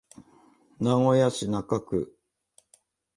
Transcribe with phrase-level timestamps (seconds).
[0.79, 2.17] 名古屋市中区